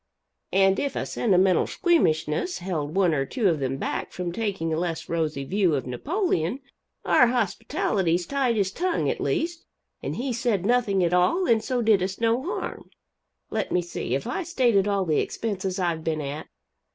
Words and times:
And 0.51 0.79
if 0.79 0.95
a 0.95 1.05
sentimental 1.05 1.67
squeamishness 1.67 2.57
held 2.57 2.95
one 2.95 3.13
or 3.13 3.23
two 3.23 3.47
of 3.49 3.59
them 3.59 3.77
back 3.77 4.11
from 4.11 4.31
taking 4.31 4.73
a 4.73 4.79
less 4.79 5.07
rosy 5.07 5.43
view 5.43 5.75
of 5.75 5.85
Napoleon, 5.85 6.59
our 7.05 7.27
hospitalities 7.27 8.25
tied 8.25 8.55
his 8.55 8.71
tongue, 8.71 9.09
at 9.11 9.21
least, 9.21 9.63
and 10.01 10.15
he 10.15 10.33
said 10.33 10.65
nothing 10.65 11.03
at 11.03 11.13
all 11.13 11.45
and 11.45 11.63
so 11.63 11.83
did 11.83 12.01
us 12.01 12.19
no 12.19 12.41
harm. 12.41 12.89
Let 13.51 13.71
me 13.71 13.83
see 13.83 14.13
have 14.13 14.25
I 14.25 14.41
stated 14.41 14.87
all 14.87 15.05
the 15.05 15.19
expenses 15.19 15.77
I've 15.77 16.03
been 16.03 16.21
at? 16.21 16.47